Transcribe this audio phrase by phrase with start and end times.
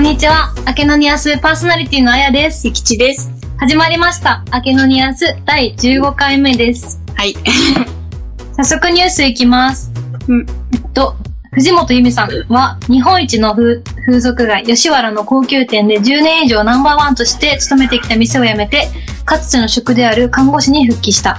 [0.00, 0.54] こんにちは。
[0.66, 2.66] 明けのニアスパーソナリティのあやです。
[2.66, 3.30] ゆきちです。
[3.58, 4.42] 始まりました。
[4.50, 7.02] 明けのニアス第15回目です。
[7.14, 7.34] はい。
[8.56, 9.92] 早速ニュースいきます。
[10.26, 10.46] うん。
[10.94, 11.16] と、
[11.52, 18.88] 藤本由美さんは日本一の風風俗街吉原の高級店で10年以上ナンバーワンとして勤めてきた店を辞めて、
[19.26, 21.38] かつての職である看護師に復帰した。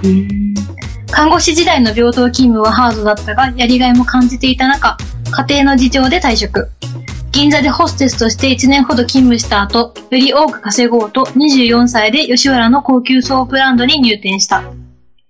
[1.10, 4.98] 看護師時代の病棟勤務はハードだったが、やりがいも感じていた中、
[5.32, 6.70] 家庭の事情で退職。
[7.32, 14.64] 銀座でホステスとして1年ほど勤務した後、より多く稼ごうと24歳で吉原の高級ソープランドに入店した。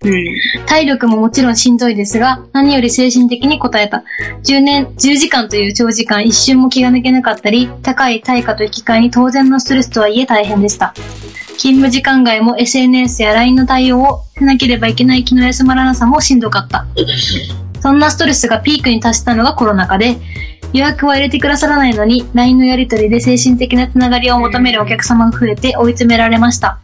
[0.04, 0.66] うん。
[0.66, 4.04] 体力ももちろんしんどいですが、何より精神的に応えた。
[4.44, 10.94] 10年、10時間という長時間一瞬も気が抜けなかったり、高い対価と引き換えに当然のストレスとはいえ大変でした。
[11.58, 16.88] 勤務時間外も SNS や LINE の対応をしなければいけない気の休まらなさもしんどかった。
[17.82, 20.18] そんなストレスがピークに達したのがコロナ禍で、
[20.74, 26.80] 予約は入れてくださらないのに、LINE のやり取りで精神的なつながりを求めるお客様が増えて追い詰められました。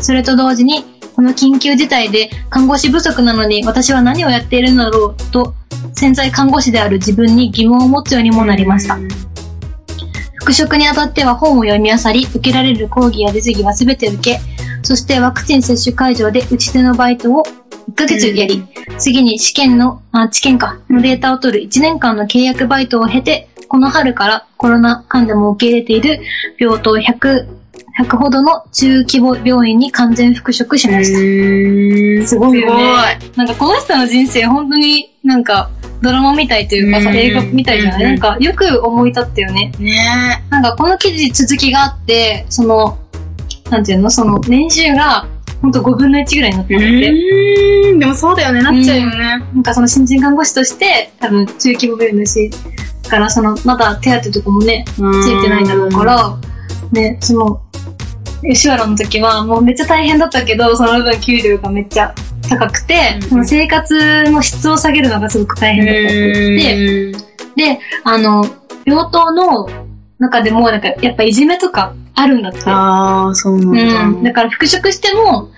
[0.00, 5.54] それと同時に、この緊急事態で看護師不足なのに私は何をやっているのだろうと、
[5.94, 8.96] 潜在看護師である自分に疑問を持つようにもなりました。
[10.36, 14.40] 復職にあたっては本を読み漁り、受けられる講義や実技は全て受け、
[14.88, 17.42] そしてワクチン接種会場で打ち手のバイトを
[17.90, 18.64] 1ヶ月やり、
[18.96, 26.22] 次に試験の、あ、治験か、のデータを取る1年間の契約バイトを経て、この春からコロナ患者も受け入れている
[26.58, 27.48] 病棟100、
[28.00, 31.18] 100ほどの中規模病院に完全復職しました。
[32.24, 33.18] んすごいよね。
[33.36, 35.68] なんかこの人の人生本当になんか
[36.00, 37.16] ドラマみたいというかさ、うん。
[37.16, 38.10] 映画みたいじゃない、うん。
[38.12, 39.70] なんかよく思い立ったよね。
[39.78, 40.42] ね。
[40.48, 42.98] なんかこの記事続きがあって、その、
[43.70, 45.26] なんていうのその年収が
[45.60, 47.06] ほんと5分の1ぐらいになったんだって。
[47.06, 47.90] え。
[47.90, 47.98] うん。
[47.98, 48.62] でもそうだよね。
[48.62, 49.16] なっちゃうよね。
[49.18, 52.50] なんかその新人看護師として多分中規模病院だし、
[53.02, 56.38] だからそのまだ手当とかもね、つついてないんだろうから、
[56.92, 57.60] ね、その、
[58.42, 62.14] 吉原の時はもうめっちゃ大変だったけど、その分給料がめっちゃ
[62.48, 67.14] 高くて、うんその生活の質を下げるのがすごく大変だったって言っ
[67.56, 68.44] て、で、あの、
[68.84, 69.68] 病棟の
[70.18, 72.62] 中でもなんかやっぱいじめとかあるんだって。
[72.66, 74.02] ああ、そうなんだ。
[74.02, 74.22] うん。
[74.22, 75.50] だから復職しても、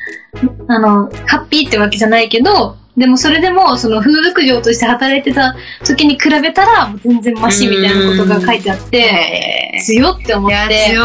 [0.69, 11.03] あの、ハッピーってわけじゃないけど、でもそれでも、その風俗嬢として働いてた時に比べたら、もう全然マシみたいなことが書いてあって、強って思って、強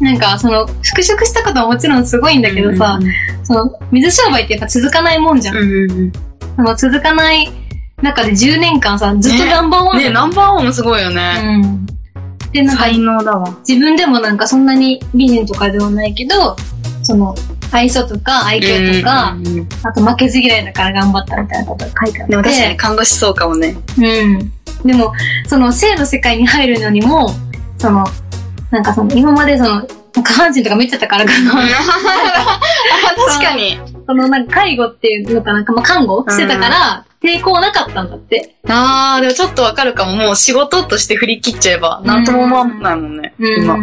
[0.00, 0.04] い。
[0.04, 2.98] なんかその、復職したことはもちろんすごいんだけどさ、
[3.42, 5.56] その、水商売ってやっぱ続かないもんじゃん。
[5.56, 6.12] うんうんうん。
[6.56, 7.50] その続かない
[8.00, 11.34] 中で10年間さ、ずっとナンバーワンね、ナンバーワンもすごいよね。
[11.42, 11.86] うん。
[12.54, 13.56] で、なんか才能だわ。
[13.68, 16.56] 自分でもなんかそんなに美人とかではないけど、
[17.02, 17.34] その、
[17.72, 22.30] 愛想とか愛嬌とか、うんうんうんあと負けず嫌いだから頑張ったみたいなことが書いてあって。
[22.30, 23.76] でも確かに看護師そうかもね。
[23.98, 24.52] うん。
[24.86, 25.12] でも、
[25.46, 27.30] その性の世界に入るのにも、
[27.76, 28.04] その、
[28.70, 29.82] なんかその、今までその、
[30.22, 31.52] 下半身とか見てたからかな。
[33.28, 33.80] 確かに。
[34.06, 38.56] そのなんか介護っていうのかなんか、まあ、看護してたから、抵抗なかったんだって。
[38.68, 40.14] ああ、でもちょっとわかるかも。
[40.14, 43.34] もう仕事として振り切っちゃえば、なんとも思わないもんね。
[43.38, 43.76] 今。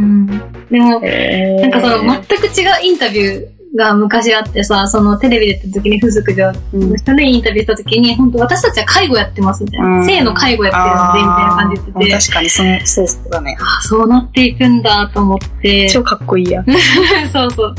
[0.70, 9.88] でも、へなんかその全く違うインタビューが昔あってさ、そのテレビでた時に風俗嬢の人でインタビューした時に、本当私たちは介護やってますみたいな。
[9.88, 13.58] うん性の介護やってるんで、みたいな感じで言ってて、確かにそのセンスだね。
[13.60, 16.64] あそうなっていくんだと思って、超かっこいいや。
[17.32, 17.76] そうそう。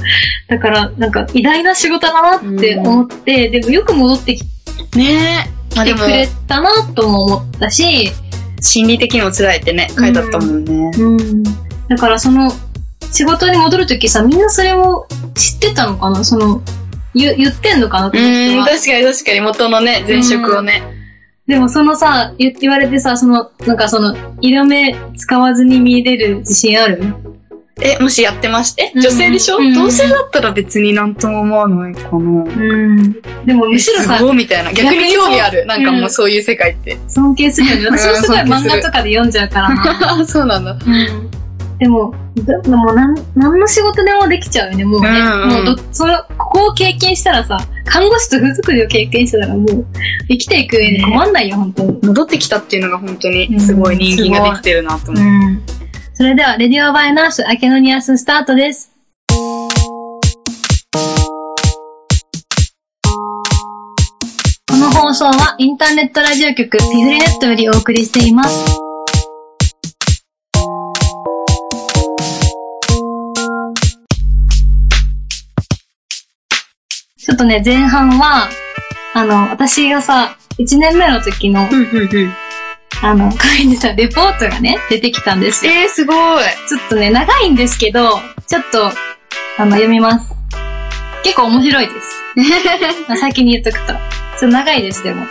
[0.52, 4.44] だから、なんか偉大な仕事だなって思って、でもよく戻ってき
[4.96, 5.74] ねえ。
[5.74, 8.12] まあでもてく、れたなとも思ったし、
[8.60, 10.90] 心理的にも辛いってね、書いてあったもんね。
[10.98, 11.42] うん。
[11.88, 12.52] だからその、
[13.10, 16.22] 仕事に戻るときさ、みんなそれを知ってたのかな？
[16.22, 16.60] その、
[17.14, 18.66] 言言ってんのかなと思ってうん、は。
[18.66, 20.82] 確かに確かに元のね、前職をね。
[21.46, 27.02] でもそのさ、言言われてさ、その、なんかその、色目使わずに見れる自信ある？
[27.84, 32.16] え、もしやってまして、うん女性でしょ、うん同性だったら別になんとも思わないかな。
[32.18, 33.12] うん。
[33.44, 34.72] でもむしろすさ、ごいみたいな。
[34.72, 35.66] 逆に興味ある。
[35.66, 36.98] なんかうんもうそういう世界って。
[37.08, 37.98] 尊敬するよね。
[37.98, 40.20] 私もすごい漫画とかで読んじゃうからな。
[40.20, 40.72] あそうなんだ。
[40.72, 41.30] うん。
[41.82, 45.08] でも、ででもなん、何の仕事でもできちゃうよね、もうね。
[45.08, 49.86] うんうんもうど、その、ここを経験したらさ、看護師と風俗業を経験したらもう、
[50.28, 51.98] 生きていく上に困んないよ、本当に。
[52.02, 55.24] 戻ってきたっていうのが本当にすごい人間ができてるなと思う。
[55.24, 55.62] うん。
[56.22, 58.92] それでは、レディオバイナース、明けのニアススタートです。
[64.70, 68.64] この放送はインターネットラジオ局ピフリネットよりお送りしています。
[77.18, 78.48] ちょっとね、前半は、
[79.14, 81.68] あの、私がさ、1年目の時の、
[83.04, 85.72] あの、書いてたレポートがね、出てきたんですよ。
[85.72, 86.44] えー、すごい。
[86.68, 88.86] ちょっとね、長いんですけど、ちょっと、
[89.58, 90.32] あの、読みます。
[91.24, 93.18] 結構面白いです。
[93.20, 93.92] 先に言っとくと。
[93.92, 95.26] ちょっと長いです、でも。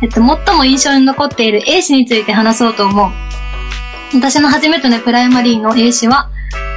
[0.00, 3.10] えっと、最も印象に残っている A 氏について話そうと思う。
[4.14, 6.28] 私の初めてのプライマリーの A 氏は、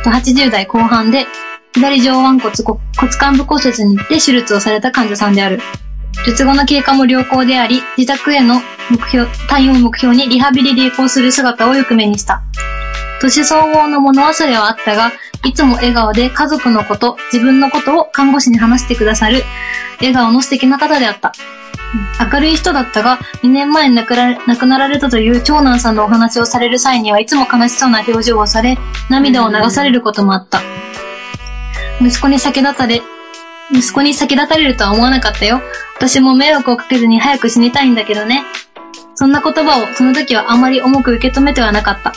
[0.03, 1.27] と80代後半で、
[1.75, 5.59] 左上腕骨骨幹部骨折にて手術をされた患者さんである。
[6.25, 12.43] 術後の経過も良好であり、自宅への目標、退院を目標にリハビリで移行する姿をよく目にした。
[13.21, 15.11] 年相応の物忘れはあったが、
[15.43, 19.43] いつも笑顔で家族のこと、自分のことを看護師に話してくださる、
[19.99, 21.33] 笑顔の素敵な方であった。
[22.31, 28.77] 明るい人だったが、2年前に亡くら亡くなられたという長男さんのお話をされる際にはいつも悲しそうな表情をされ、
[29.09, 30.61] 涙を流されることもあった。
[32.01, 33.01] 息子に先立たれ、
[33.71, 35.61] 息子に先立たれるとは思わなかったよ。
[35.97, 38.43] 私も迷惑をかけずに早く死にたいんだけどね。
[39.15, 42.13] そんな言葉をその時はあまり重く受け止めてはなかった。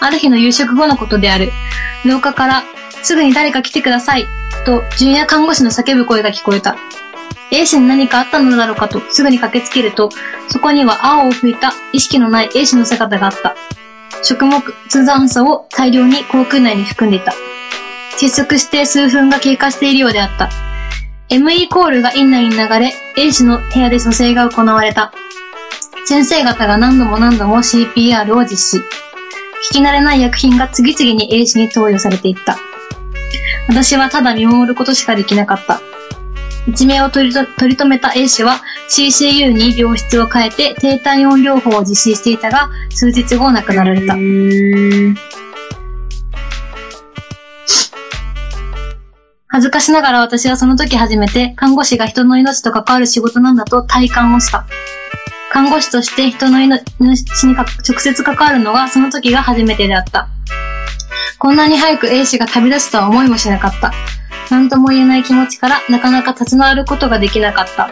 [0.00, 1.52] ある日の夕食後のことである。
[2.04, 2.62] 廊下から、
[3.02, 4.26] すぐに誰か来てください。
[4.64, 6.76] と、純也看護師の叫ぶ声が聞こえた。
[7.52, 10.08] A 氏に何かあったのだろうかと、すぐに駆けつけると、
[10.48, 13.54] そこには青を吹いた意識のない A 氏の姿があった。
[14.22, 17.34] 食物残素を大量に口腔内に含んでいた。
[18.18, 20.48] 窒息して数分が経過しているようであった。
[21.28, 25.12] ME コールが院内に流れ、A 氏の部屋で蘇生が行われた。
[26.12, 28.84] 先生方が何度も何度も CPR を実施。
[29.70, 32.58] 聞き慣れない薬品が次々に A 氏に投与されていった。
[33.66, 35.80] 私はただ見守ることしかできなかった。
[36.68, 38.60] 一命を取り取り留めた A 氏は
[38.90, 44.14] CCU に病室を変えて低体温療法を実施していたが、数日後亡くなられた。
[49.48, 54.66] 恥ずかしながら私はその時初めて看護師が人の命と関わる仕事なんだと体感をした。
[55.52, 57.66] 看護師として人の命に直
[57.98, 60.28] 接関わるのがその時が初めてであった。
[61.38, 63.92] こんなに早く A 氏が旅立つとは思いもしなかった。
[64.50, 67.90] 何とも言えない気持ちからなかなか立ち直ることができなかった。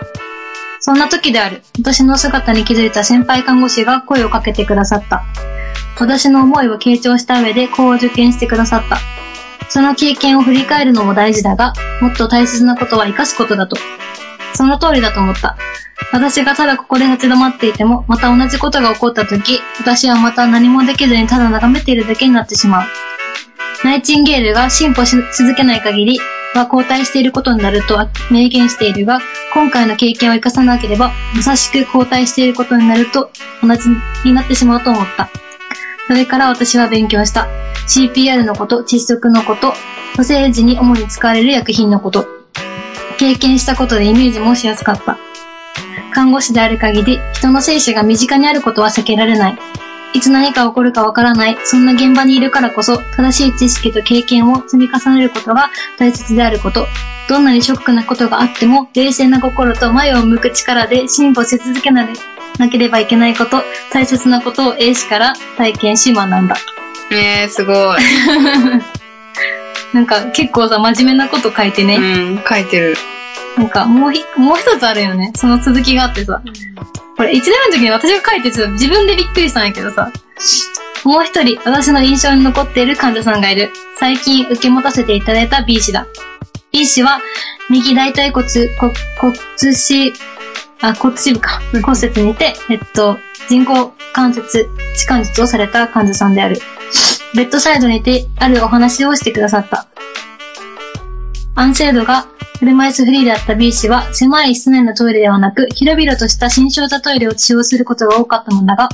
[0.81, 1.63] そんな時である。
[1.79, 5.23] 私の姿に気づいた先輩看護師が声をかけてくださった。
[5.99, 8.99] 私の思いを傾聴した上でこう受験してくださった。
[9.69, 13.77] その経験を振り返るのも大事だが、もっと大切なことは生かすことだと。
[14.55, 15.57] その通りだと思った。
[16.13, 22.89] 私がただここで立ち止まっていても、また同じことが起こった時、私はまた何もできずにただ眺めているだけになってしまう。
[23.85, 26.19] ナイチンゲールが進歩し続けない限り
[26.55, 27.97] は後退していることになると
[28.31, 29.21] 明言しているが、
[29.55, 33.31] 今回の経験を生かさなければ、まさしく後退していることになると
[33.63, 33.89] 同じ
[34.25, 35.31] になってしまうと思った。
[36.09, 37.47] それから私は勉強した。
[37.87, 39.75] CPR のこと、窒息のこと、
[40.17, 42.40] 蘇生時に主に使われる薬品のこと。
[43.21, 45.19] 経験したことでイメージもしやすかった。
[46.15, 49.59] 看護師である限り、人の生死が身近にあることは避けられない。
[50.15, 55.69] いつ何か起こるかわからない、そんな現場にいるからこそ、正しい知識と経験を積み重ねることが
[55.99, 56.87] 大切であること。
[57.29, 62.09] どんなにショックなことがあっても、冷静な心と前を向く力で進歩し続けな
[62.71, 63.63] ければいけないこと、
[63.93, 66.57] 大切なことを A 氏から体験し学んだ。
[67.13, 68.01] えー、すごい。
[69.93, 71.97] なんか結構さ、真面目なこと書いてね。
[71.97, 72.01] う
[72.41, 72.95] ん、書いてる。
[73.57, 75.33] なんかもうひ、もう一つあるよね。
[75.35, 76.43] その続きがあってさ。
[77.17, 80.11] これ1年目の時に私が書いてちょっと自分でびっくりしたんやけどさ。
[81.05, 83.71] もう一人、私の印象に残っている患者さんがいる。
[83.99, 86.07] 最近受け持たせていただいた B 氏だ。
[86.73, 87.21] B 氏は、
[87.69, 88.47] 右大腿骨、
[88.79, 90.13] こ骨肢、
[90.81, 91.61] あ、骨肢部か。
[91.83, 93.19] 骨折にて、えっと、
[93.49, 96.61] 人工関節、置換術をされた患者さんである。
[97.35, 99.87] ベッドサイドにて、あるお話をしてくださった。
[101.55, 102.27] 安静度が
[102.61, 108.91] 車椅子フリーであった B 氏は、狭い室内のトイレではなく、広々とした新生座トイレを使用することが多かったのだが、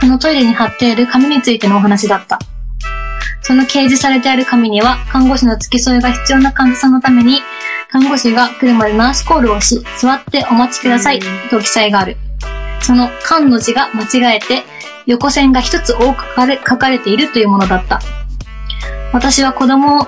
[0.00, 2.40] そのトイレに貼ってある紙についてのお話だった。
[3.42, 7.42] その掲示されてある紙には、看護師の付き添いが必要な患者さんのために、
[7.90, 12.16] 看護師が来るまでナースコールをし、座ってお待ちください、と記載がある。
[12.80, 14.64] その、看の字が間違えて、
[15.10, 16.22] 横線が一つ多く
[16.68, 18.00] 書かれているというものだった。
[19.12, 20.06] 私は子供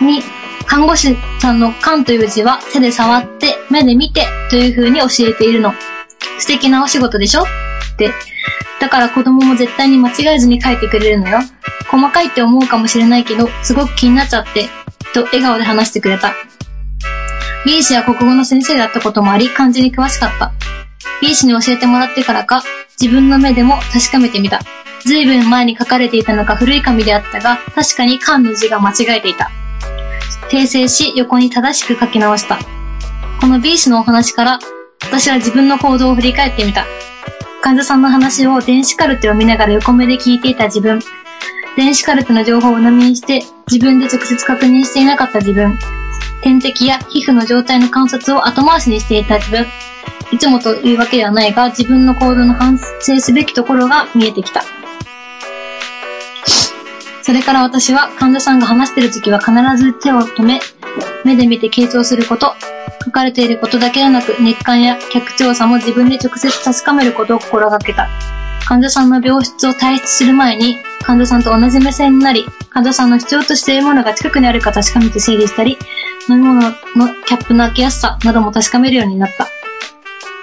[0.00, 0.22] に、
[0.66, 5.72] 看護師さんの看という字は手で触って、目で見てという風に教えているの。
[6.40, 7.42] 素敵なお仕事でしょ？
[7.42, 7.44] っ
[7.96, 8.10] て。
[8.80, 11.38] だから子供も絶対に間違えずに書いてくれるのよ。
[11.88, 14.68] 細かいって思うかもしれないけど、すごく気になっちゃって、
[15.14, 16.34] と笑顔で話してくれた。
[17.64, 20.52] B 氏は国語の先生だったこともあり、漢字に詳しかった。
[21.20, 22.62] B 氏に教えてもらってからか、
[23.00, 24.60] 自分の目でも確かめてみた。
[25.04, 29.50] ずいぶん前に書かれていたのか古い紙であったが、確かに漢の字が間違えていた。
[30.50, 32.58] 訂正し、横に正しく書き直した。
[33.40, 34.58] この B 氏のお話から、
[35.02, 36.86] 私は自分の行動を振り返ってみた。
[37.62, 41.00] 患者さんの話を電子カルテを見ながら横目で聞いていた自分。
[41.76, 45.78] 電子カルテの情報を鵜呑みにして、自分で直接確認していなかった自分。
[46.42, 49.66] 点滴や皮膚の状態の観察を後回しにしていた自分。
[50.32, 54.62] いつもというわけではないが、自分の行動の反省すべきところが見えてきた。
[57.22, 60.60] それから私は患者さんが話しているときは必ず手を止め、
[61.24, 62.54] 目で見て傾聴すること、
[63.04, 68.08] 書かれていることだけでなく、熱感や客調査も自分で直接確かめることを心がけた。
[68.66, 75.78] 患者さんの病室を退出する前に、患者さんと同じ目線になり、患者さんの必要としているものが近くにあるか確かめて整理したり、
[76.28, 76.70] 飲み物の
[77.24, 79.48] キャップの開けやすさなども確かめるようになった。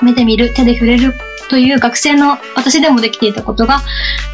[0.04, 1.14] 目で見る、手で触れる
[1.50, 3.82] という学生の私でもできていたことが、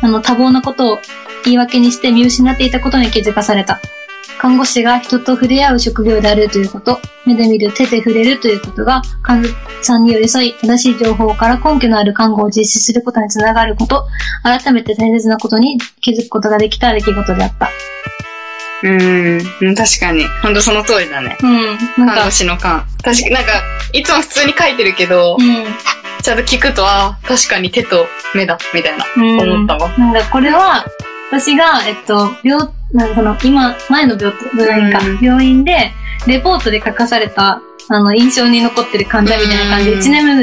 [0.02, 1.00] あの多忙なことを
[1.46, 3.80] 言い訳にして見失っていたことに気づかされた。
[4.44, 9.48] 看護師が人と触れ合う職業であるということ、目で見る、手で触れるということが、患者
[9.82, 14.04] さんに寄り添い、正しい情報から根拠のある看護を実施することにつながること、
[14.44, 17.70] 改めて大切なことに気づくことができた出来事であった。
[18.84, 20.26] うーん、確かに。
[20.42, 21.38] ほんとその通りだね。
[21.42, 22.06] うん。
[22.06, 22.86] 看護、師の勘。
[23.02, 23.52] 確かになんか、
[23.94, 25.66] いつも普通に書いてるけど、うん。
[26.22, 29.98] ちゃんと聞くと、あー確かに手と目だ、みたいな、うん思ったわ。
[29.98, 30.84] なんかこれは、
[31.32, 35.20] 私が、えっと、病、なんかその、今、前の病病院か、うん。
[35.20, 35.92] 病院で、
[36.28, 40.00] レポートで書かされた、あの、印象に残ってる患者みたいな感じで、うん。
[40.00, 40.42] 1年目の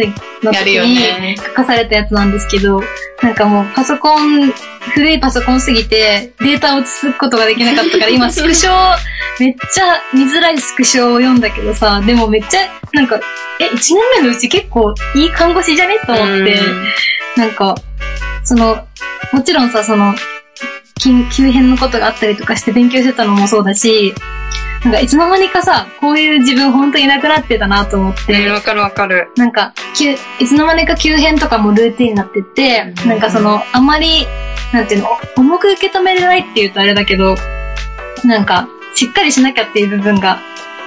[0.52, 1.36] 時にね。
[1.38, 2.82] 書かされたやつなんですけど、
[3.22, 4.52] なんかもうパソコン、
[4.94, 8.70] 古いパソコンすぎて、データを移すことができなかったから、今スクショ、
[9.38, 12.60] めっちゃ見づらいスクショを読んだけどさ、でもめっちゃ、
[12.92, 13.20] なんか、
[13.60, 15.98] え、1年目のうち結構いい看護師じゃね？
[16.04, 16.58] と思って、
[17.36, 17.76] なんか、
[18.42, 18.84] その、
[19.32, 20.14] もちろんさ、その、
[21.02, 24.14] 急急変のことがあったりとかして勉強してたのもそうだし、
[24.84, 29.30] なんかいつの間にかさ、こういう自分本当にいなくなってたなと思っうん、て、わかるわかる。
[29.36, 30.16] なんか、急、い
[30.46, 34.26] つの間にか急変とかもルーティンになってって、うんなんかその、あまり、
[34.72, 37.34] なんていうの、重く受け止めれないっていうとあれだけど、
[38.24, 40.38] なんか、しっかりしなきゃっていう部分が、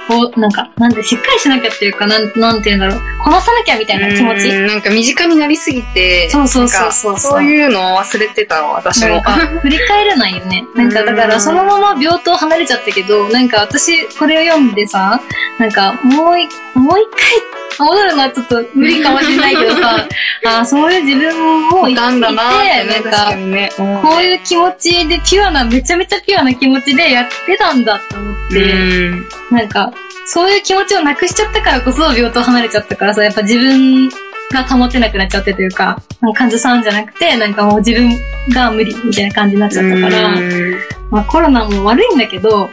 [0.08, 4.48] こう、なんか、なんで、しっかりしなきゃっていうか、なん、なんていうんだろう、こなさなきゃみたいな気持ち。
[4.48, 10.64] うんなんか身近になりすぎて、そうそうそうそうそういうのを忘れてたわ、私も振り返れないよね。
[10.74, 15.20] なんか、だから、そのまま病棟離れちゃったけど、なんか私、これを読んでさ、
[15.58, 20.06] なんか、もう一、もう一回、戻るのはちょっと無理かもしれないけどさ、
[20.46, 24.08] あーそういう自分もいたんだなってね、なん確か。
[24.08, 29.26] こういう気持ちで、ピュアな、めちゃめちゃピュアな気持ちでやってたんだって思って、うん。
[29.50, 29.92] なんか、
[30.26, 34.08] そういう気持ちをなくしちゃったからこそ病棟離れちゃったからさ、やっぱ自分
[34.52, 35.98] が保てなくなっちゃってというか、
[36.34, 38.16] 患者さんじゃなくて、なんかもう自分
[38.54, 40.78] が無理みたいな感じになっちゃったから、うん
[41.10, 42.70] まあコロナも悪いんだけど、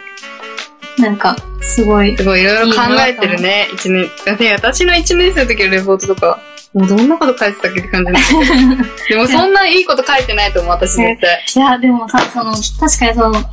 [0.98, 2.42] なんか、すごい、すごい。
[2.42, 4.10] いろいろ考えてるね、一年。
[4.26, 6.40] だって私の一年生の時のレポートとか、
[6.74, 8.12] もうどんなこと書いてたっけって感じ
[9.10, 11.44] でもそんないいこと書いてないと思う、私絶対。
[11.56, 13.44] いや、でもさ、その、確かにその、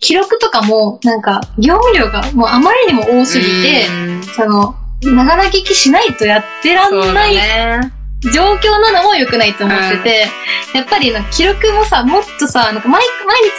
[0.00, 4.22] 記録とかも、なんか、業務量がもうあまりにも多すぎて、うん。
[4.22, 7.92] その、ながら聞きしないとやってらんだないね。
[8.32, 10.26] 状況なのも良くないと思ってて、
[10.74, 13.50] やっぱり記録もさ、もっとさ、なんか毎毎日、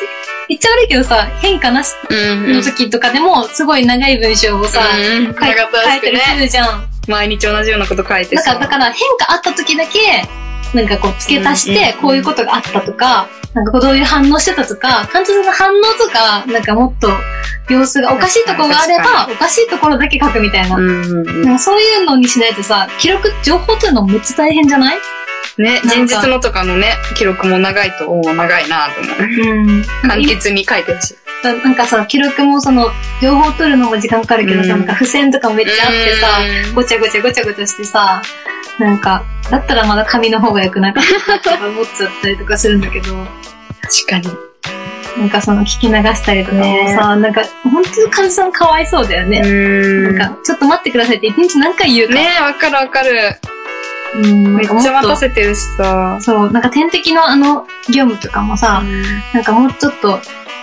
[0.51, 2.53] 言っちゃ悪いけどさ、変化なしうん。
[2.53, 6.41] の時とかでも、すごい長い文章をさ、うん、書い長かった書いたりすね。
[6.41, 6.88] るじゃん。
[7.08, 8.55] 毎日同じようなこと書いてさ。
[8.60, 10.27] だから、変化あった時だけ、
[10.74, 17.10] なんかこう付け足して、こういうことがあったとか、なんかこうどういう反応してたとか、患者さんの反応とか、なんかもっと
[17.70, 20.75] 様子がおかしいところがあれ確ば、おかしいところだけ書くみたいな。
[20.75, 20.91] うんう
[21.24, 21.41] んうん。
[21.43, 24.98] なんかそういうのにしないとさ、記録、情報というのもめっちゃ大変じゃない？
[25.58, 29.51] ね、前日のとかのね、記録も長いと、おー長いなと思う。
[29.51, 29.84] うん。
[30.01, 31.17] 簡潔に書いてほしい。
[31.43, 32.89] ななんかさ、記録もその、
[33.22, 36.27] 情報取るのも時間かかるけどさ、うんなんか付箋とかもめっちゃあってさ、
[36.70, 38.22] うんごちゃごちゃごちゃごちゃしてさ、
[38.79, 43.08] なんか、だったらまだ紙の方が良くなかったなとか思っちゃったりとかするんだけど、
[43.81, 44.51] 確かに。
[45.17, 49.41] なんかその聞き流したりとかもさ、なんか、本当に患者さんかわいそうだよね。
[49.43, 50.17] うん。
[50.17, 52.13] なんか、ちょっと待ってくださいって一日何回言うか。
[52.13, 53.39] ねわかるわかる。
[54.15, 56.18] うん、めっちゃ待たせせてるしさ。
[56.22, 58.84] そう、なんか点滴のあの、業務とかもさ、
[59.34, 60.20] なんかもうちょっと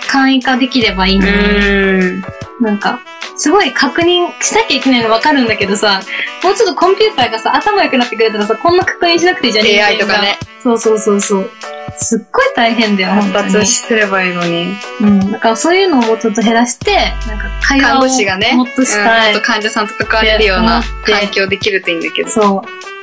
[0.07, 2.23] 簡易化できればいいのに、うん。
[2.61, 2.99] なんか、
[3.35, 6.01] すごい確認しなきゃいけないの分かるんだけどさ、
[6.43, 9.65] もうちょっとコンピューターがさ、頭良くなってくれたらさ、こんな確認しなくていいじゃん。
[9.65, 10.37] AI とかね。
[10.61, 11.49] そうそうそうそう。
[11.97, 13.65] すっごい大変だよ、本発当に達。
[13.67, 14.75] すればいいのに。
[15.01, 15.31] うん。
[15.31, 19.29] だからそういうのをもうちょっと減らして、なんか会話看を護師がね、もっとしたい。
[19.29, 22.29] うんもっと患者さんと関われるような環境できるといいんだけど。
[22.29, 22.98] そう。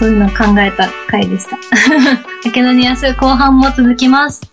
[0.00, 1.56] そういうのを考えた回でした。
[1.56, 4.49] だけどニュアス後半も続きます。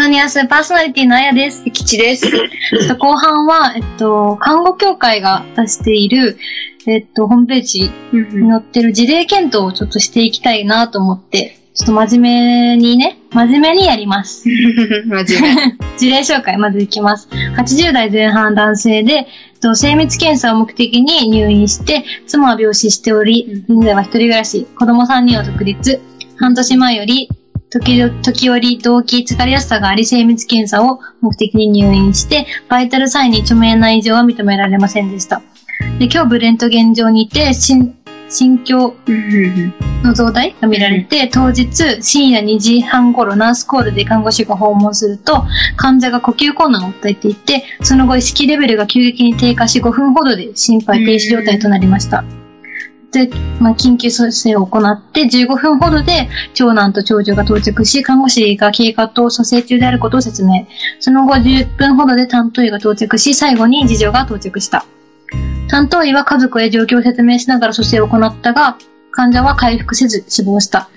[0.00, 1.62] のニュアスパーソナリティのあやです。
[1.70, 2.26] 吉です。
[2.98, 6.38] 後半は、えっと、看護協会が出している、
[6.86, 14.48] えっと、ホームページに載ってる事例検討をちょっとしていきたいなと思って、ちょっと真面目にね、真面目にやります。
[14.48, 15.76] 真面目。
[15.98, 17.28] 事例紹介まずいきます。
[17.58, 19.26] 80代前半男性で、えっ
[19.60, 26.00] と精密検査を目的に入院して、妻は病死しており、現在は一人暮らし、子供3人を独立、
[26.38, 27.28] 半年前より、
[27.70, 35.40] 時々時折動機疲れやすさがあり精密検査を目的に入院して、バイタルサインに著名な異常は認められませんでした。
[36.00, 37.94] で、今日ブレント現状にて、心、
[38.28, 38.96] 心境
[40.02, 45.44] の増大が見られて、当日深夜2時半頃ナースコールで看護師が訪問すると、
[45.76, 52.24] 患者が呼吸困難を訴えていて、その後意識レベルが急激に低下し5分ほどで心肺停止状態となりました。
[53.12, 53.28] で、
[53.60, 60.66] まあ、緊急蘇生を行って15分ほどで長男と長女が到着し、看護師が経過と蘇生中であることを説明。
[61.00, 64.84] その後10分ほどで担当医が到着し、最後に次女が到着した。
[65.68, 68.76] 担当医は家族へ状況を説明しながら蘇生を行ったが、
[69.12, 70.88] 患者は回復せず死亡した。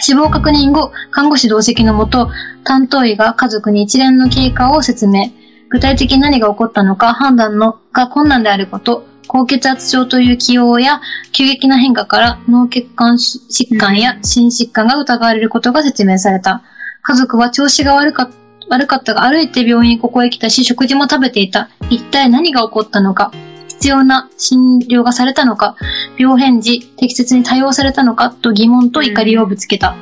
[0.00, 2.30] 死亡確認後、看護師同席のもと、
[2.64, 5.30] 担当医が家族に一連の経過を説明。
[5.68, 11.00] 具体的に何が起こったのか判断のが困難であること、高血圧症という起用や
[11.32, 16.62] 急激な変化から脳血管疾患や心疾患が疑われることが説明された。
[17.02, 18.30] 家族は調子が悪か
[18.68, 21.68] 悪かったが歩いて病院にここへ来たし食事も食べていた。
[21.90, 23.32] 一体何が起こったのか
[23.68, 25.76] 必要な診療がされたのか
[26.16, 29.96] 病変時適切に対応されたのかと疑問と怒りをぶつけた。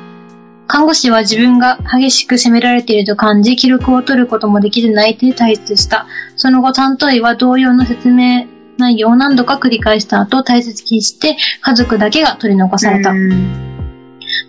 [0.69, 6.07] 看護師は自分が激しく責められていると感じ、記録を取ることもできず泣いて退出した。
[6.35, 8.47] その後担当医は同様の説明
[8.79, 13.13] 内容を何度か繰り返した後、大切にして家族だけが取り残された。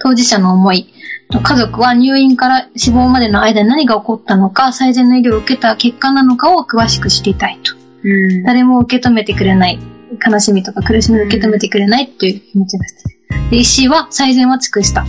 [0.01, 0.93] 当事者の思い。
[1.29, 7.73] 家族は入院から死亡までの間に何が起こったのか、最善の医療を受けた結果なのかを詳しく知りたいと。
[8.45, 9.79] 誰も受け止めてくれない。
[10.25, 13.49] 悲しみとか苦しみを受け止めてくれないという気持ちがして。
[13.49, 15.05] で、医師は最善は尽くした。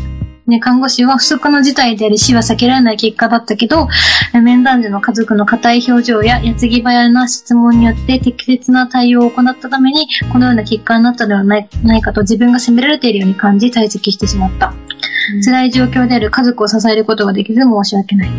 [0.47, 3.89] ね、看護師は不測の事態であり死は避けられない結果だったけど、
[4.35, 14.75] 面談時の家族の硬い表情や矢継ぎ早な質問によって適切な対応を行ったために、このような結果になったのではないないかと自分が責められているように感じ退席してしまった。
[15.43, 18.31] 辛い状況である家族を支えることができず申し訳ない。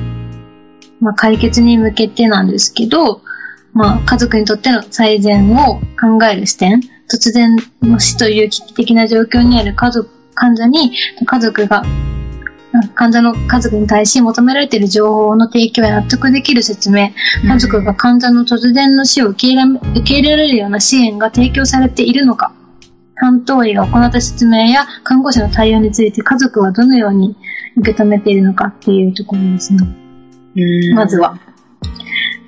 [1.02, 3.22] まあ、解決に向けてなんですけど、
[3.74, 10.96] まあ、家族にとっての最善を考える視点、突然の死という危機的な状況にある家族、患者に、
[11.26, 11.84] 家族が、
[12.94, 17.12] 患者の家族に対し求められている情報の提供や納得できる説明、
[17.48, 19.64] 家族が患者の突然の死を受け入れ
[20.00, 22.52] 受け入れられるような支援が提供されているのか、
[23.16, 27.38] 担当医が行った説明や看護師の対応について家族はどのように
[27.78, 29.80] 受け止めているのかっていうところですね。
[30.94, 31.40] まずは。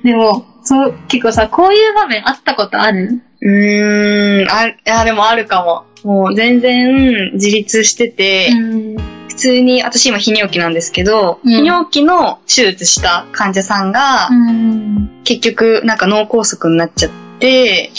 [0.04, 3.21] でも、そう、結構さ、こういう場面あったことある？
[3.41, 5.86] うーん、あ、いや、でもあるかも。
[6.04, 8.98] もう全然自立してて、ん。
[9.28, 11.54] 普通に、私今泌尿器なんですけど、うん。
[11.54, 15.22] 泌尿器の手術した患者さんが、うん。
[15.24, 17.92] 結局なんか脳梗塞になっちゃって、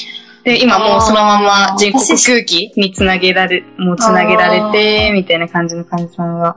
[0.45, 6.57] で、今もうそのまま人工呼吸器につなげられ、もうつなげられて、みたいな感じの患者さんが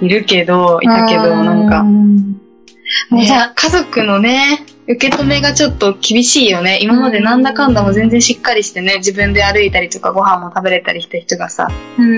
[0.00, 6.78] いるけど、いたけど、なんか、もうじゃあ、家族のね、受け止めがちょっと厳しいよね。
[6.80, 11.68] 今までなんだかんだも全然しっかりしてね、自分で歩いたりとかご飯も食べれたりした人がさ、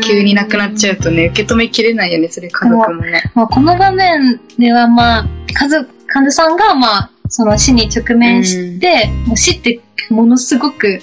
[0.06, 3.24] 急に亡くなっちゃうとね、受け止めきれないよね、それ家族もね。
[3.34, 11.00] まあ、この場面では、まあ、家族、患者さんが、まあ、その死に直面して、もう死ってものすごく、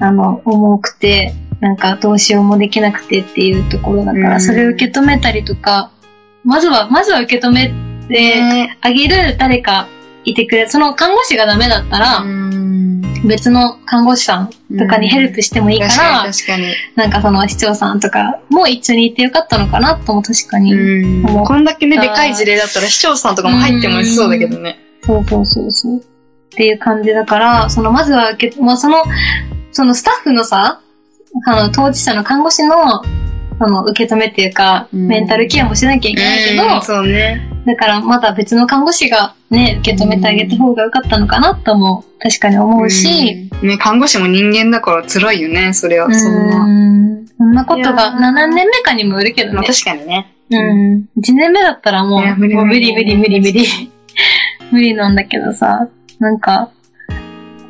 [0.00, 5.90] あの、重くて、なんかどうしようもできなくてっていうところだから、うんそれを受け止めたりとか、
[6.44, 7.74] まずは、まずは受け止めて
[8.08, 9.86] ねあげる誰か
[10.24, 12.52] いてくれ、その看護師がダメだったら、うん
[13.24, 16.74] 別の看護師さんとかにヘルプしてもいいから、確かに。
[16.96, 20.74] なんかその市長さんとかも一緒にいてよかったのかなとも確かに。
[20.74, 24.78] うん思うこんだけね、でかい事例だったら市長さんとかも入ってもしそうだけどね。
[25.04, 25.98] そうそうそうそう。
[25.98, 26.02] っ
[26.50, 29.04] ていう感じだから、そのまずはまあその、
[29.70, 30.80] そのスタッフのさ、
[31.46, 33.02] あの当事者の看護師の、
[33.58, 37.51] その受け止めっていうか、うんメンタルケアもしなきゃいけないけど、うんそうね。
[37.64, 46.06] だからまだ別の看護師がね、受け止めてあげた方がよかったのかなとも確かに思うし、うんね、看護師も人間だから辛いよね、それは。
[46.06, 46.66] うそんな。
[46.66, 49.68] んそんなこといがやー何年目かにもよるけどまあね。
[49.68, 50.34] 確かにね。
[50.50, 51.08] うん。
[51.18, 53.90] 1年目だったらもう、無理無理無無理理無理無理。
[54.72, 56.70] 無理なんだけどさ、なんか、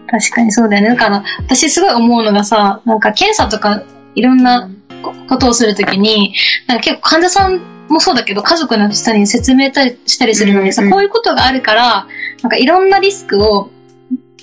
[0.09, 0.89] 確かにそうだよね。
[0.91, 3.83] だから、私すごい思うのがさ、なんか検査とか
[4.15, 4.69] いろんな
[5.03, 6.35] こことをするときに、
[6.67, 7.61] なんか結構患者さん
[7.93, 12.07] もそうだけど、家族の人に説明たりしたりするのにさ、うんうんこういうことがあるから、
[12.43, 13.71] なんかいろんなリスクを、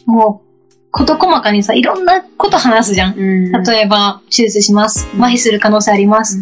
[0.05, 3.15] もう、事細かにさ、いろんなこと話すじゃん。
[3.17, 5.07] うん例えば、手術します。
[5.13, 6.39] うん麻痺する可能性あります。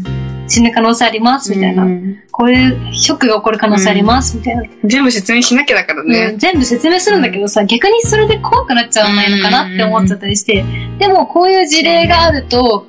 [0.49, 1.51] 死ぬ可能性あります。
[1.53, 1.83] みたいな。
[1.83, 4.37] うんこういうショックが起こる可能性あります。
[4.37, 4.63] みたいな。
[4.83, 6.35] 全部説明しなきゃだからうんね。
[6.37, 10.63] 全部説明するんだけどさ、逆にそれで怖くなっちゃわないのかなって思っちゃったりして、
[10.99, 12.85] でもこういう事例があると、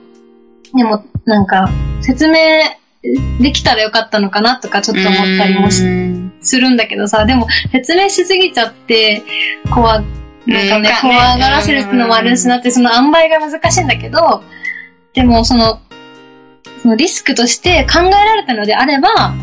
[0.76, 1.70] でもなんか
[2.02, 2.36] 説明
[3.02, 9.22] できたらよかったのかなとかちょっと思ったりもするんだけどさ、でも説明しすぎちゃって、
[9.72, 10.00] 怖、
[10.46, 14.42] なんかね怖がらせるっていうのもあるしなって、その塩梅が難しいんだけど、
[15.14, 15.80] でもその、
[16.82, 19.34] そのリスクとして考えられたのであれば、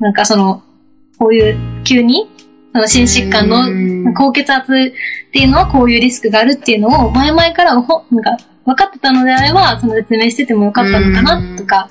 [0.00, 0.62] なんかその、
[1.18, 2.28] こういう急に、
[2.72, 4.04] その心疾患うん。
[4.04, 11.88] の高血圧っていうのはこういうリスクがあるっていうのを前々からほなんか分かってたのであれば、その説明しててもよかったのかなとか、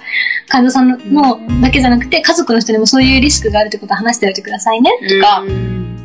[0.48, 5.98] 患者さんのだけじゃなくて家族の人にもそういうリスクがあるってことを話しておいてくださいねとか、うん。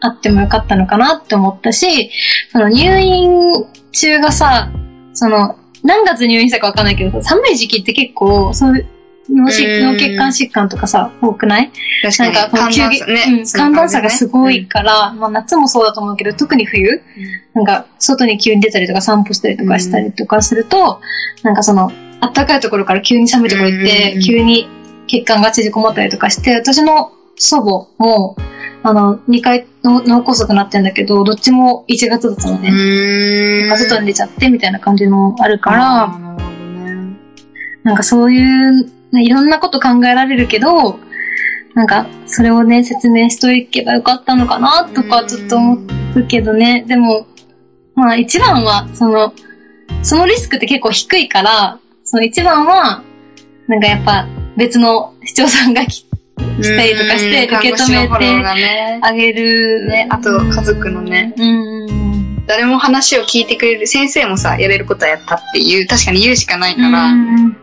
[0.00, 2.10] あってもよかったのかなって思ったし、
[2.52, 4.70] その入院中がさ、
[5.14, 8.86] その、何月入院したかわかんないけどさ、寒い時期って結構、そういう
[9.30, 11.70] 脳しうん脳血管疾患とかさ、多くない？
[12.02, 12.32] 確かに。
[12.32, 13.38] なんかこの急激、寒暖差ね。
[13.38, 13.46] うん。
[13.46, 14.66] 寒暖差がすごい。
[14.66, 17.02] から、まあ夏もそうだと思うけど、特に冬、
[17.54, 21.00] なんか外に急に出たりとか散歩したりとかしたりとかすると、
[21.42, 24.68] なんかその、暖かいところから急に寒いところ行って、うん急に
[25.06, 28.36] 血管が縮こまったりとかして、私の祖母も、
[28.82, 32.70] あの、2回の脳梗塞になってんだけど、どっちも1月だったのうね。
[33.68, 36.18] なんか外に出ちゃってみたいな感じもあるから、
[37.84, 40.98] なんかそういう、ねいろんなこと考えられるけど、
[41.74, 45.78] なんか、それをね、説明しといけばよかったのかな、とか、ちょっと思
[46.16, 46.84] うけどね。
[46.86, 47.26] でも、
[47.94, 49.32] まあ一番は、その、
[50.02, 53.02] そのリスクって結構低いから、その一番は、
[53.66, 56.04] なんかやっぱ別の市長さんが来
[56.60, 59.88] 来たりとかしてうん受け止めてあげる。
[59.88, 61.34] ねあと家族のね。
[61.36, 62.46] うん。
[62.46, 67.56] 誰も話を聞いてくれる先生もさ、やれることはやったっていう、確かに言うしかないかうら、ん。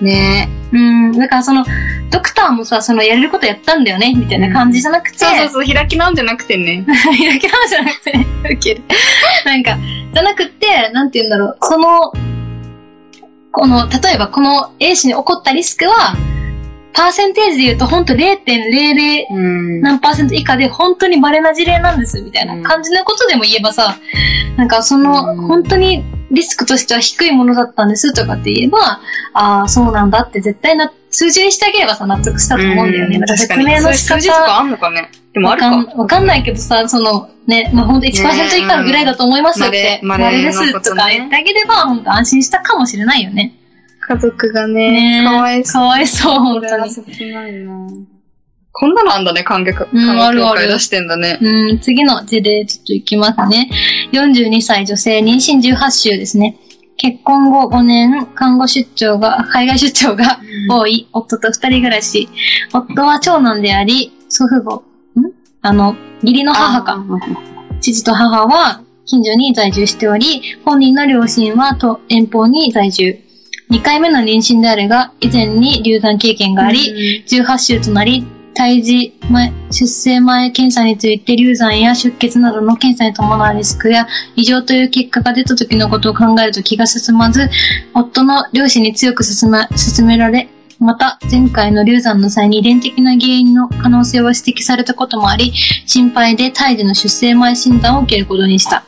[0.00, 1.12] ねうん。
[1.12, 1.64] だからその、
[2.10, 6.84] ドクターもさ、そのやれることやったんだよね、みたいな感じじゃなくて、そうそうそう、開き直んじゃなくてね。
[7.04, 8.12] 開き直しじゃなくて、
[8.52, 8.82] ウケる。
[9.44, 9.78] なんか、
[10.12, 12.12] じゃなくて、なんて言うんだろう、その、
[13.52, 16.16] この、例えばこの A 氏に起こったリスクは、
[16.94, 19.80] パーセンテージで言うとほんと0.00うん。
[19.80, 23.96] 何パーセント以下で本当に稀な事例なんです、みたいな感じのことでも言えばさ、
[24.56, 29.00] なんかその、うん本当にリスクとしては低いものだったんですとかって言えば、
[29.34, 33.20] ああ、そうなんだって絶対な、数字にしてあげればさ、納得したと思うんだよね。
[33.20, 33.64] 確かに。
[33.64, 35.70] 明の仕そういう数字とか方、あんのかねでもあるか。
[35.70, 43.54] わかんわかんないけどさ、その、ね、まあ、ほんと1%以下ぐらいだと思いますよって、うん稀ですとか言ってあげれば、本当安心したかもしれないよね。
[44.06, 45.72] 家族がねね、かわいそう。
[45.72, 46.90] かわいそう、本当に。
[46.90, 47.88] 切ないな
[48.76, 49.88] こんなのあんだね、感覚。
[49.92, 51.38] うん感あるある覚会出してんだね。
[51.40, 53.70] うん、次の事例ちょっといきますね。
[54.12, 56.58] 42歳女性、妊娠18週ですね。
[56.96, 60.38] 結婚後5年、看護出張が、海外出張が
[60.70, 62.28] 多い、夫と二人暮らし。
[62.72, 65.32] 夫は長男であり、祖父母、ん？
[65.62, 67.02] あの、義理の母か。
[67.80, 73.23] 父と母は近所に在住しており、本人の両親はと遠方に在住。
[73.74, 84.06] 2回目の妊娠であるが、以前に流産経験があり、18週となり、胎児前、出生前検査について流産や出血などの検査に伴うリスクや
[84.36, 87.50] 異常という結果が出た時のことを考えると気が進まず、
[87.94, 95.52] 夫の両親に強く進め進められ、また前回の流産の際に遺伝的な原因の可能性を指摘されたこともあり、
[95.84, 98.84] 心配で胎児の出生前診断を受けることにした。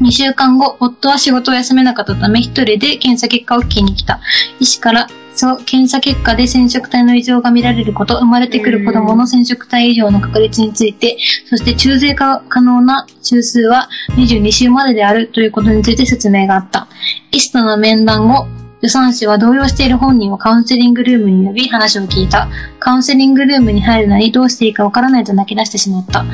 [0.00, 4.20] 2週間後、夫は仕事を休めなかったため一人で検査結果を聞きに来た。
[4.58, 11.16] 医師から、そう、検査結果で染色体の異常が見られること、生まれてくる子供の染色体異常の確率について、
[11.48, 16.88] そして中性化可能な周数は22週までであるということについて説明があった。
[17.30, 18.46] 医師との面談後、
[18.82, 22.48] 助産師は動揺している本人をカウンセリングルームに呼び話を聞いた。
[22.80, 26.24] カウンセリングルームに入るなりどうしていいかわからないと泣き出してしまった。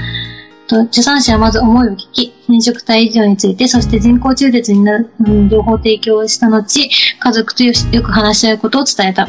[0.68, 9.26] と助産師はまず思いを聞き、染色体異常について、そして人工中絶になるうん情報提供をした後、家族とよく話し合うことを伝えた。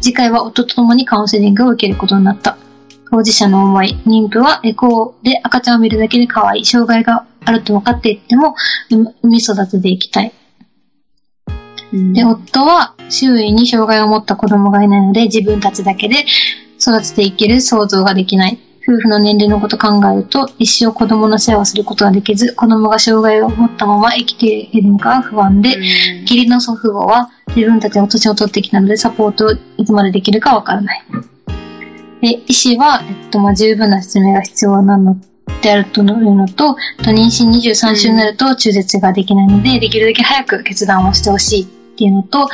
[0.00, 2.58] 次回は夫と共にカウンセリングを受けることになった。
[3.10, 8.54] 当事者の思い、妊婦はエコーで赤ちゃんを見るだけで可愛い、障害があると分かっていても、
[8.90, 10.32] 産産み育てていきたい。
[12.12, 16.26] で、夫は周囲に障害を持った子供がいないので自分たちだけで
[16.80, 18.58] 育てていける想像ができない。
[18.86, 25.76] 夫婦の年齢のことを考えると一生子供の世話をすることができず、子供が障害を持ったまま生きているのか不安で、
[26.22, 31.04] 義理の祖父母は自分たちの年を取ってきたのでサポートをいつまでできるかわからない。
[32.20, 35.16] で、医師は、えっと、まあ、十分な説明が必要なの
[35.62, 42.48] であるというのと、と妊娠23週になると中絶ができないので、できるだけ早く決断をしてほしいっていうのと、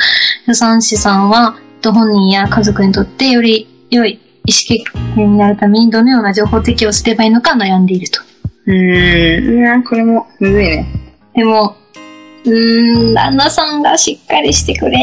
[0.45, 4.83] 助産師さんは、えっと本人や家族にとってより良い意思決
[5.15, 8.21] 定になるためにどのような情報提供をすればいいのか悩んでいると。
[8.65, 9.59] うーん。
[9.59, 10.85] いや、これも、むずいね。
[11.35, 11.75] でも、
[12.45, 14.97] うーん、旦那さんがしっかりしてくれ。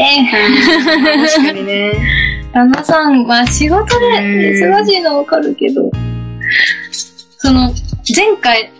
[1.31, 1.91] 確かにね。
[2.53, 4.05] 旦那さん、まあ仕事で
[4.53, 5.89] 忙しいのわかるけど、
[7.37, 7.71] その、
[8.15, 8.71] 前回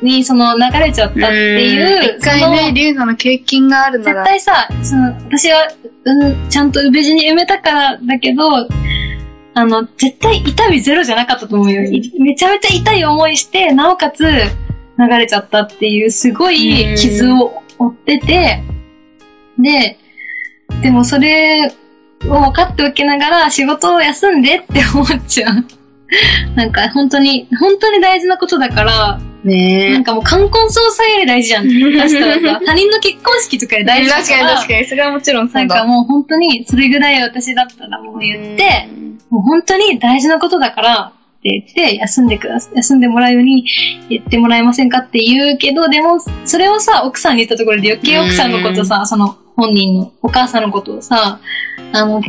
[0.00, 4.24] にその流れちゃったっていう、一回ね、リュウナの経験があるな絶ら。
[4.24, 5.68] 対さ、その、私は、
[6.04, 8.68] うん、ちゃんと無事に埋めたからだけど、
[9.58, 11.82] あの、絶対痛みゼロじゃなかったと思うよ。
[11.82, 18.62] いめちゃめちゃ痛い思いして、なおかつ流れちゃったっていう、すごい傷を負ってて、
[19.58, 19.98] で、
[20.82, 21.72] でもそれ
[22.26, 25.64] を分かっておきながら仕事を休んでって思っちゃう。
[26.54, 31.68] なんか本当に、本当に大事なことだから、なねんかもう冠婚葬祭より大事じゃん。
[31.68, 31.74] 出
[32.10, 35.60] したらさ、 他人の結婚式とかより大事だ確かに確かに、それはもちろんそうだ。
[35.60, 38.88] なんかもう本当に、それぐらい私だったらもう言って、
[39.30, 43.64] もう本当に大事なことだからって言って、休んでください、休んでもらうように
[44.08, 51.40] 言ってもらえませんかって言うけど、でも、それをさ、奥さんに言ったところで余計奥さんのことさ、その本人のお母さんのことをさ、
[51.92, 52.20] あの、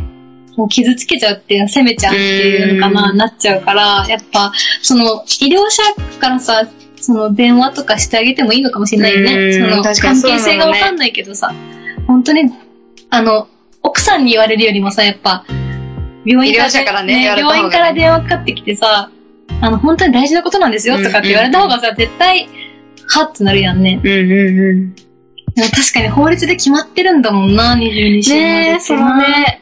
[0.55, 3.17] もう傷つけちゃうっていうの責めちゃうっていうのかな、うん。
[3.17, 5.83] なっちゃうから、やっぱ、その、医療者
[6.19, 6.67] からさ、
[6.99, 9.35] その電話とかしてあげてもいいのかもしれないよね。
[9.35, 11.53] うんその、関係性がわかんないけどさ、
[12.07, 12.51] 本当に、
[13.11, 13.47] あの、
[13.83, 15.45] 奥さんに言われるよりもさ、やっぱ、
[16.27, 19.09] 病院医療者からねね病院から電話かかってきてさ、
[19.61, 22.49] あの、本当に大事なことなんですよとかって言われた方がさ、絶対、
[23.07, 23.99] はってなるやんね。
[24.03, 24.95] うんうんうん。
[24.95, 29.61] でも確かに法律で決まってるんだもんな、22週ねえ、そのね、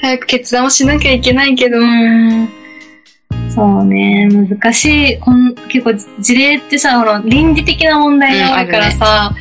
[0.00, 1.78] 早く決断をしなきゃいけないけど。
[1.78, 2.48] うん。
[3.50, 5.18] そうね、難しい。
[5.18, 9.34] こん結構事例ってさ、ほら、倫理的な問題が多いからさ、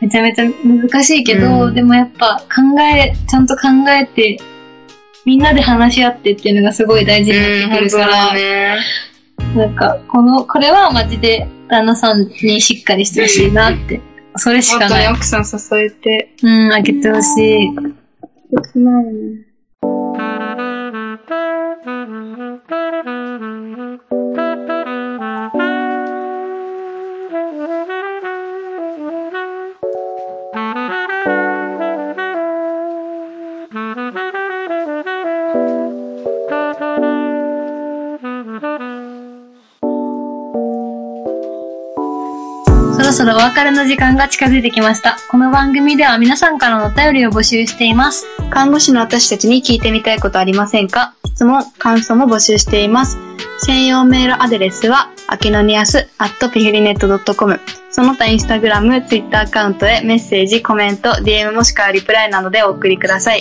[0.00, 4.38] めちゃめちゃ難しいけど、うんでもやっぱ考え、ちゃんと考えて、
[5.28, 8.78] みんなで話し合ってっていうのがすごい大事になってくるから、だね。
[9.54, 14.00] なんか、この、これはマジで旦那さんにしっかりしてほしいなって。
[14.36, 15.12] それし本かない。
[15.12, 16.34] 奥さん支えて。
[16.42, 17.68] うん、あげてほしい。
[18.56, 19.44] 切ないね。
[43.18, 45.16] そろお別れの時間が近づいてきました。
[45.28, 48.24] この番組では皆さんからのお便りを募集しています。
[48.48, 51.16] 看護師の私たちに聞いてみたいことありませんか？
[51.26, 53.18] 質問、感想も募集しています。
[53.58, 57.58] 専用メールアドレスは、アケノニアス at ピフリネット .com。
[57.90, 63.40] その他インスタグラム、ツイッターアカウントへメッセージ、コメント、DM もしくはリプライなどでお送りください。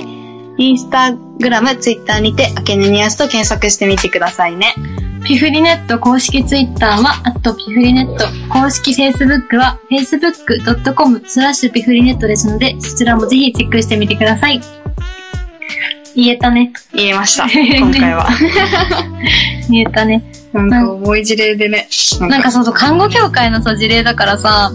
[0.58, 4.74] インスタグラム、ツイッターにて、アケノニアスと検索してみてくださいね。
[5.28, 14.62] ピフリネット公式ツイッターは、あとピフリネット、公式フェイスブックは、facebook.com スラッシュピフリネットですので、そちらもぜひチェックしてみてください。
[16.16, 16.72] 言えたね。
[16.94, 17.44] 言えました。
[17.52, 18.30] 今回は。
[19.70, 20.24] 言えたね。
[20.54, 21.90] なんか重い事例でね。
[22.22, 24.72] なんかそうそう、看護協会のさ、事例だからさ、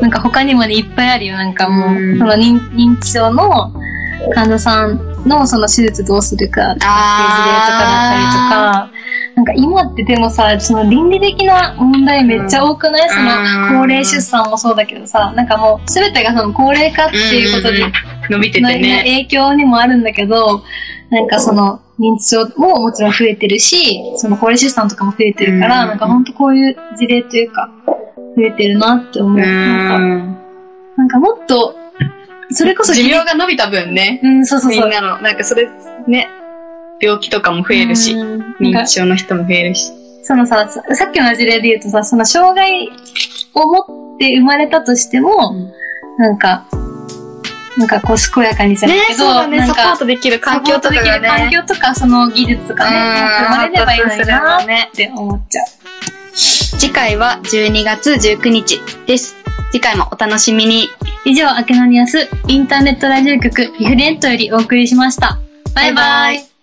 [0.00, 1.36] なんか他にもね、いっぱいあるよ。
[1.36, 3.72] なんかもう、うんその認認知症の
[4.32, 9.03] 患者さんのその手術どうするかっていう事例とかだったりとか、
[9.34, 17.92] なんか今ってでもさ、その倫理的な問題めっちゃ多くない、そのうん高齢出産もそうだけどさ、なんかもう全てがその高齢化っていうことで、うん
[18.30, 19.02] 伸びててのね。
[19.04, 20.62] 影響にもあるんだけど、
[21.10, 27.70] なんかその認知症ももちろん増えてるし、その高齢出産とかも増えてるから、うんなんかほんとこういう事例というか、
[28.36, 29.36] 増えてるなって思う。
[29.36, 30.38] うなんか、ん。
[30.96, 31.76] なんかもっと、
[32.50, 34.20] それこそ寿命が伸びた分ね。
[34.22, 34.84] うん、そうそうそう。
[34.84, 35.68] みんなの、なんかそれ、
[36.06, 36.28] ね、
[37.00, 38.14] 病気とかも増えるし、
[38.60, 39.92] 認か知症の人も増えるし。
[40.22, 42.88] そのさ、ささっきの事例で言うとさ、その障害
[43.54, 45.54] を持って生まれたとしても、
[46.18, 46.66] なんか、
[47.76, 51.50] なんかこう健やかにじゃないけど、そうだね、なんかサポートできる環境とかがサポートできる環ね。
[51.52, 53.02] 境とか、その技術とかね、うん
[53.46, 55.66] 生まれればいいのになって思っちゃう。
[56.34, 59.36] 次回は12月19日です。
[59.72, 60.88] 次回もお楽しみに。
[61.24, 65.38] 以上、アケノニアスインターネットラジオ局ピフレントよりお送りしました。
[65.74, 66.53] バイバイ。